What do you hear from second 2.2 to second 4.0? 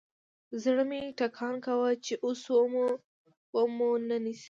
اوس ومو